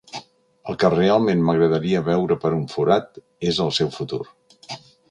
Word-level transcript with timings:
El 0.71 0.77
que 0.83 0.89
realment 0.93 1.45
m'agradaria 1.49 2.03
veure 2.09 2.39
per 2.47 2.53
un 2.63 2.67
forat 2.75 3.25
és 3.53 3.65
el 3.69 3.75
seu 3.81 3.97
futur. 4.01 4.25